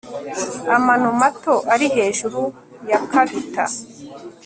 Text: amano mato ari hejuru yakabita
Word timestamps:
amano 0.75 1.09
mato 1.21 1.55
ari 1.73 1.87
hejuru 1.95 2.41
yakabita 2.89 3.65